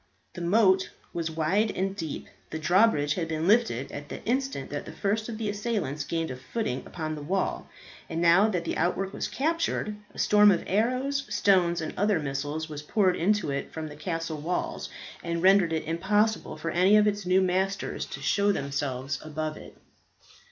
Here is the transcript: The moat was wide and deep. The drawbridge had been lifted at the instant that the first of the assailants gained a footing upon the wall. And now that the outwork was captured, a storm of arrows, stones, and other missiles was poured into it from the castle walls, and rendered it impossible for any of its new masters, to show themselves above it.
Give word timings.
The 0.33 0.41
moat 0.41 0.89
was 1.13 1.29
wide 1.29 1.69
and 1.69 1.95
deep. 1.95 2.27
The 2.49 2.57
drawbridge 2.57 3.13
had 3.13 3.27
been 3.27 3.47
lifted 3.47 3.91
at 3.91 4.09
the 4.09 4.23
instant 4.25 4.71
that 4.71 4.85
the 4.85 4.91
first 4.91 5.29
of 5.29 5.37
the 5.37 5.47
assailants 5.47 6.03
gained 6.03 6.31
a 6.31 6.35
footing 6.35 6.81
upon 6.87 7.13
the 7.13 7.21
wall. 7.21 7.69
And 8.09 8.19
now 8.19 8.47
that 8.49 8.65
the 8.65 8.77
outwork 8.77 9.13
was 9.13 9.27
captured, 9.27 9.95
a 10.11 10.17
storm 10.17 10.49
of 10.49 10.63
arrows, 10.65 11.27
stones, 11.29 11.81
and 11.81 11.93
other 11.97 12.19
missiles 12.19 12.67
was 12.67 12.81
poured 12.81 13.15
into 13.15 13.51
it 13.51 13.71
from 13.71 13.89
the 13.89 13.95
castle 13.95 14.39
walls, 14.41 14.89
and 15.23 15.43
rendered 15.43 15.71
it 15.71 15.85
impossible 15.85 16.57
for 16.57 16.71
any 16.71 16.97
of 16.97 17.05
its 17.05 17.27
new 17.27 17.39
masters, 17.39 18.07
to 18.07 18.21
show 18.21 18.51
themselves 18.51 19.19
above 19.23 19.55
it. 19.55 19.77